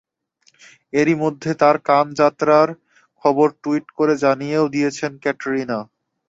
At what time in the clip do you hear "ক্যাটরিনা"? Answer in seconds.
5.23-5.79